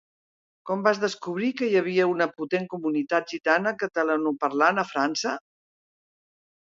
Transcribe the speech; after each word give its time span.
Com 0.69 0.79
vas 0.87 1.01
descobrir 1.03 1.49
que 1.59 1.67
hi 1.67 1.75
havia 1.81 2.07
una 2.13 2.27
potent 2.39 2.65
comunitat 2.71 3.29
gitana 3.35 3.75
catalanoparlant 3.85 4.85
a 4.85 4.87
França? 4.95 5.35